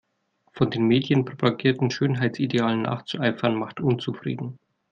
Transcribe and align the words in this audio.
Von 0.53 0.71
den 0.71 0.87
Medien 0.87 1.25
propagierten 1.25 1.91
Schönheitsidealen 1.91 2.81
nachzueifern 2.81 3.53
macht 3.53 3.79
unzufrieden. 3.79 4.57